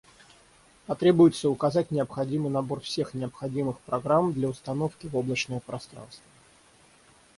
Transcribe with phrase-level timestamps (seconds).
[0.87, 6.23] Потребуется указать необходимый набор всех необходимых программ для установки в облачное пространство